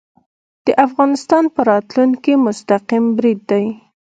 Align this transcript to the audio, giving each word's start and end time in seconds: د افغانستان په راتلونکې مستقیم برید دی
د 0.65 0.67
افغانستان 0.85 1.43
په 1.53 1.61
راتلونکې 1.71 2.33
مستقیم 2.45 3.05
برید 3.17 3.39
دی 3.51 3.65